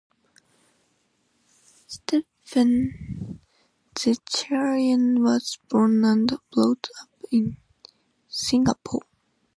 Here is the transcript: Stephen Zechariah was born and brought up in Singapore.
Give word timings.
Stephen 1.85 2.73
Zechariah 3.95 4.97
was 5.19 5.59
born 5.69 6.03
and 6.05 6.27
brought 6.51 6.87
up 7.03 7.09
in 7.31 7.57
Singapore. 8.27 9.03